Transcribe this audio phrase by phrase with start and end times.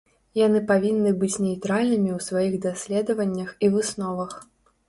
[0.37, 4.31] Яны павінны быць нейтральнымі ў сваіх даследаваннях і высновах.